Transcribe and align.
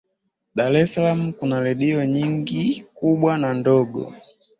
dar 0.55 0.73
es 0.79 0.93
salaam 0.93 1.21
kuna 1.37 1.57
redio 1.65 2.05
nyingine 2.13 2.81
kubwa 2.95 3.31
na 3.41 3.49
ndogo 3.59 4.01